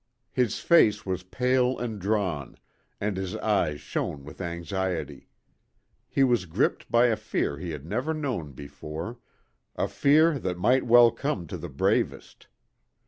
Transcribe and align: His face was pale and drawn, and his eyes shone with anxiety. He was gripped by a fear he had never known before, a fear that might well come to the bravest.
His 0.31 0.57
face 0.59 1.05
was 1.05 1.21
pale 1.21 1.77
and 1.77 1.99
drawn, 2.01 2.57
and 2.99 3.15
his 3.15 3.35
eyes 3.35 3.81
shone 3.81 4.23
with 4.23 4.41
anxiety. 4.41 5.29
He 6.09 6.23
was 6.23 6.47
gripped 6.47 6.91
by 6.91 7.05
a 7.05 7.15
fear 7.15 7.59
he 7.59 7.69
had 7.69 7.85
never 7.85 8.11
known 8.11 8.53
before, 8.53 9.19
a 9.75 9.87
fear 9.87 10.39
that 10.39 10.57
might 10.57 10.87
well 10.87 11.11
come 11.11 11.45
to 11.45 11.55
the 11.59 11.69
bravest. 11.69 12.47